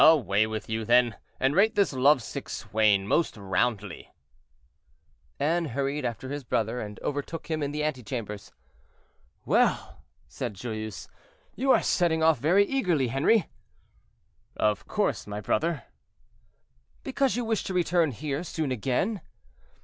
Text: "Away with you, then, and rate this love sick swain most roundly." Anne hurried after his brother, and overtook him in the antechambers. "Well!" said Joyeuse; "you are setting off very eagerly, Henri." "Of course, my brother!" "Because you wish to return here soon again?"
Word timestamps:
"Away 0.03 0.47
with 0.47 0.67
you, 0.67 0.83
then, 0.83 1.15
and 1.39 1.53
rate 1.55 1.75
this 1.75 1.93
love 1.93 2.23
sick 2.23 2.49
swain 2.49 3.07
most 3.07 3.37
roundly." 3.37 4.11
Anne 5.39 5.65
hurried 5.65 6.05
after 6.05 6.29
his 6.29 6.43
brother, 6.43 6.81
and 6.81 6.99
overtook 7.03 7.51
him 7.51 7.61
in 7.61 7.69
the 7.71 7.83
antechambers. 7.83 8.51
"Well!" 9.45 10.03
said 10.27 10.55
Joyeuse; 10.55 11.07
"you 11.55 11.69
are 11.69 11.83
setting 11.83 12.23
off 12.23 12.39
very 12.39 12.65
eagerly, 12.65 13.09
Henri." 13.09 13.47
"Of 14.57 14.87
course, 14.87 15.27
my 15.27 15.39
brother!" 15.39 15.83
"Because 17.03 17.35
you 17.35 17.45
wish 17.45 17.63
to 17.65 17.73
return 17.75 18.09
here 18.09 18.43
soon 18.43 18.71
again?" 18.71 19.21